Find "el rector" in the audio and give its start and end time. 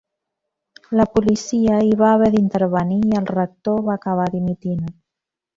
3.21-3.87